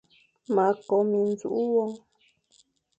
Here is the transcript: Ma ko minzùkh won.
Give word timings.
Ma 0.53 0.67
ko 0.87 0.95
minzùkh 1.09 1.65
won. 1.73 1.91